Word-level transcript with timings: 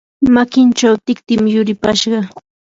makinchaw 0.35 0.95
tiktim 1.05 1.41
yuripashqa. 1.53 2.19